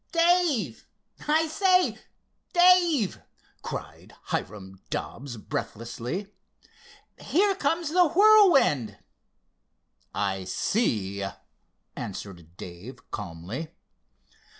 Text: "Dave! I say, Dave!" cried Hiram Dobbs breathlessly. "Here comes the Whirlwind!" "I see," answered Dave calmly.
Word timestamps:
"Dave! 0.13 0.87
I 1.27 1.45
say, 1.45 1.99
Dave!" 2.53 3.21
cried 3.61 4.15
Hiram 4.23 4.81
Dobbs 4.89 5.37
breathlessly. 5.37 6.33
"Here 7.23 7.53
comes 7.53 7.89
the 7.89 8.07
Whirlwind!" 8.09 8.97
"I 10.11 10.45
see," 10.45 11.23
answered 11.95 12.57
Dave 12.57 13.11
calmly. 13.11 13.75